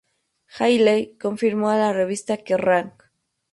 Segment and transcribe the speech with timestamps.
[0.57, 2.93] Hayley confirmó a la revista "Kerrang!